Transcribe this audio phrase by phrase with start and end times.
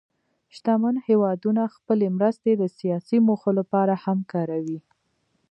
[0.55, 4.79] شتمن هېوادونه خپلې مرستې د سیاسي موخو لپاره هم کاروي.